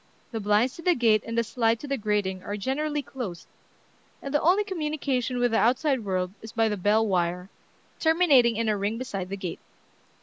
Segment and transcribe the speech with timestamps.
[0.31, 3.45] The blinds to the gate and the slide to the grating are generally closed,
[4.19, 7.51] and the only communication with the outside world is by the bell wire,
[7.99, 9.59] terminating in a ring beside the gate.